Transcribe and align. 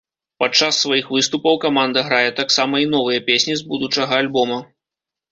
Падчас 0.41 0.77
сваіх 0.83 1.09
выступаў 1.17 1.59
каманда 1.65 2.03
грае 2.07 2.29
таксама 2.39 2.79
і 2.85 2.87
новыя 2.93 3.19
песні 3.27 3.53
з 3.59 3.67
будучага 3.75 4.13
альбома. 4.23 4.57